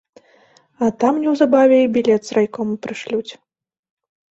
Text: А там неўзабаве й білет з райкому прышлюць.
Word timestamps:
А 0.85 0.89
там 1.03 1.13
неўзабаве 1.27 1.77
й 1.83 1.93
білет 2.01 2.21
з 2.33 2.41
райкому 2.41 2.73
прышлюць. 2.87 3.33